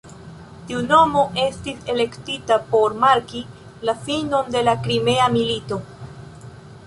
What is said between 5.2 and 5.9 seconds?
milito.